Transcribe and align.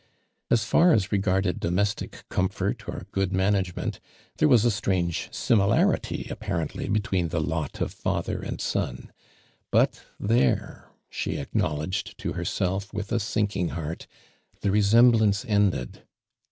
As 0.49 0.63
far 0.63 0.93
as 0.93 1.09
regai 1.09 1.43
ded 1.43 1.59
domestic 1.59 2.23
com 2.29 2.49
fort 2.49 2.89
or 2.89 3.05
good 3.11 3.31
management, 3.31 3.99
there 4.37 4.47
was 4.47 4.65
a 4.65 4.71
strange 4.71 5.29
similarity 5.31 6.25
apparently 6.31 6.89
between 6.89 7.27
the 7.27 7.39
lot 7.39 7.79
of 7.81 7.93
father 7.93 8.41
and 8.41 8.59
son, 8.59 9.11
but 9.69 10.01
there, 10.19 10.89
she 11.11 11.35
ac 11.37 11.49
knowledged 11.53 12.17
to 12.17 12.33
herself 12.33 12.91
with 12.91 13.11
a 13.11 13.19
sinking 13.19 13.69
heart, 13.77 14.07
the 14.61 14.71
resemblance 14.71 15.45
ended. 15.47 16.01